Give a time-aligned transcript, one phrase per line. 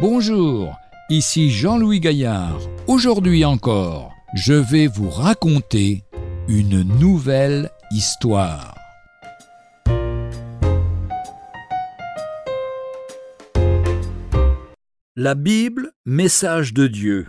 [0.00, 0.78] Bonjour,
[1.10, 2.58] ici Jean-Louis Gaillard.
[2.86, 6.04] Aujourd'hui encore, je vais vous raconter
[6.48, 8.74] une nouvelle histoire.
[15.16, 17.26] La Bible, message de Dieu.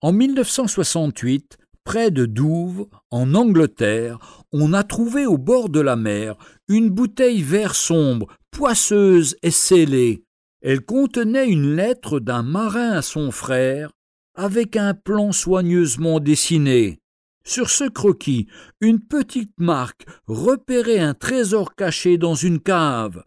[0.00, 6.36] En 1968, près de Douvres, en Angleterre, on a trouvé au bord de la mer
[6.66, 10.24] une bouteille vert sombre, poisseuse et scellée.
[10.66, 13.90] Elle contenait une lettre d'un marin à son frère,
[14.34, 17.00] avec un plan soigneusement dessiné.
[17.44, 18.46] Sur ce croquis,
[18.80, 23.22] une petite marque repérait un trésor caché dans une cave.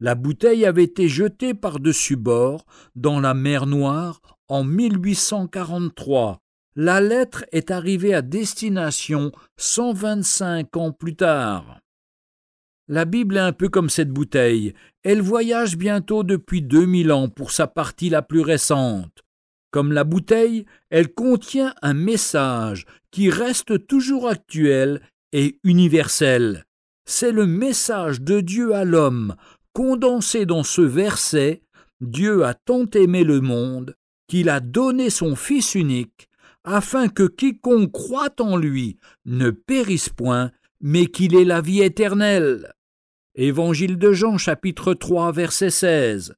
[0.00, 2.66] La bouteille avait été jetée par-dessus bord
[2.96, 6.40] dans la mer Noire en 1843.
[6.74, 11.78] La lettre est arrivée à destination 125 ans plus tard.
[12.92, 14.74] La Bible est un peu comme cette bouteille.
[15.04, 19.22] Elle voyage bientôt depuis 2000 ans pour sa partie la plus récente.
[19.70, 26.66] Comme la bouteille, elle contient un message qui reste toujours actuel et universel.
[27.04, 29.36] C'est le message de Dieu à l'homme,
[29.72, 31.62] condensé dans ce verset
[32.00, 33.94] Dieu a tant aimé le monde
[34.26, 36.28] qu'il a donné son Fils unique
[36.64, 42.72] afin que quiconque croit en lui ne périsse point, mais qu'il ait la vie éternelle.
[43.36, 46.34] Évangile de Jean chapitre 3 verset 16.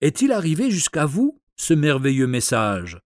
[0.00, 3.00] Est-il arrivé jusqu'à vous, ce merveilleux message?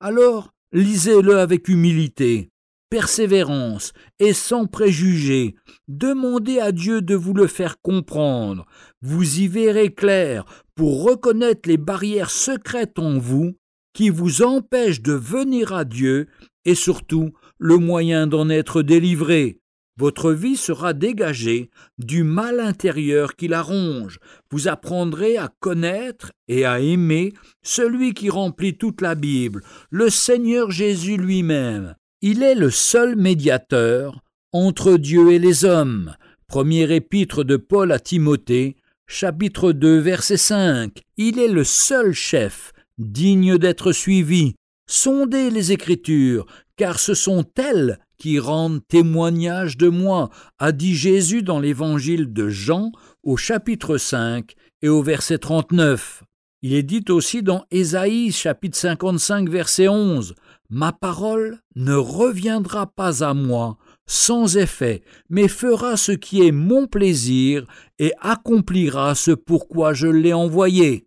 [0.00, 2.48] Alors, lisez-le avec humilité,
[2.88, 5.54] persévérance et sans préjugés.
[5.86, 8.64] Demandez à Dieu de vous le faire comprendre.
[9.02, 13.52] Vous y verrez clair pour reconnaître les barrières secrètes en vous
[13.92, 16.26] qui vous empêche de venir à Dieu
[16.64, 19.61] et surtout le moyen d'en être délivré.
[19.98, 24.18] Votre vie sera dégagée du mal intérieur qui la ronge.
[24.50, 27.32] Vous apprendrez à connaître et à aimer
[27.62, 31.94] celui qui remplit toute la Bible, le Seigneur Jésus lui-même.
[32.22, 36.14] Il est le seul médiateur entre Dieu et les hommes.
[36.46, 38.76] Premier épître de Paul à Timothée,
[39.06, 41.00] chapitre 2, verset 5.
[41.16, 44.54] Il est le seul chef digne d'être suivi.
[44.86, 51.42] Sondez les Écritures, car ce sont elles qui rendent témoignage de moi, a dit Jésus
[51.42, 56.22] dans l'Évangile de Jean au chapitre 5 et au verset 39.
[56.62, 60.34] Il est dit aussi dans Ésaïe chapitre 55 verset 11
[60.70, 66.86] Ma parole ne reviendra pas à moi sans effet, mais fera ce qui est mon
[66.86, 67.66] plaisir
[67.98, 71.06] et accomplira ce pourquoi je l'ai envoyé.